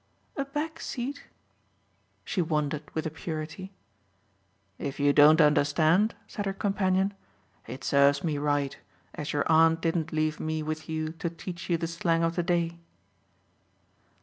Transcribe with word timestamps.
"A 0.35 0.45
back 0.45 0.79
seat?" 0.79 1.25
she 2.25 2.41
wondered 2.41 2.81
with 2.95 3.05
a 3.05 3.11
purity! 3.11 3.71
"If 4.79 4.99
you 4.99 5.13
don't 5.13 5.39
understand," 5.39 6.15
said 6.25 6.47
her 6.47 6.53
companion, 6.53 7.13
"it 7.67 7.83
serves 7.83 8.23
me 8.23 8.39
right, 8.39 8.75
as 9.13 9.31
your 9.31 9.43
aunt 9.45 9.79
didn't 9.79 10.11
leave 10.11 10.39
me 10.39 10.63
with 10.63 10.89
you 10.89 11.09
to 11.19 11.29
teach 11.29 11.69
you 11.69 11.77
the 11.77 11.85
slang 11.85 12.23
of 12.23 12.35
the 12.35 12.41
day." 12.41 12.79